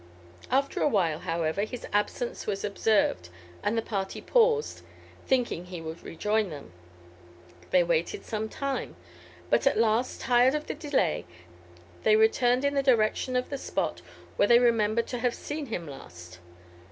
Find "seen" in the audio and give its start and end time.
15.35-15.67